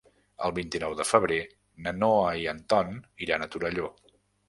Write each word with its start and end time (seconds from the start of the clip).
El 0.45 0.55
vint-i-nou 0.59 0.95
de 1.01 1.05
febrer 1.09 1.37
na 1.89 1.95
Noa 2.01 2.35
i 2.47 2.51
en 2.57 2.65
Ton 2.75 2.93
iran 3.29 3.49
a 3.49 3.53
Torelló. 3.57 3.97